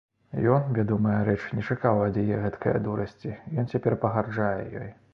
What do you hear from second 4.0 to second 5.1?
пагарджае ёй.